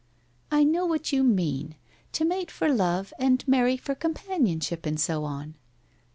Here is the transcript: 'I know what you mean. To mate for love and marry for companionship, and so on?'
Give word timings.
'I 0.51 0.63
know 0.63 0.83
what 0.87 1.11
you 1.13 1.23
mean. 1.23 1.75
To 2.13 2.25
mate 2.25 2.49
for 2.49 2.73
love 2.73 3.13
and 3.19 3.47
marry 3.47 3.77
for 3.77 3.93
companionship, 3.93 4.87
and 4.87 4.99
so 4.99 5.25
on?' 5.25 5.53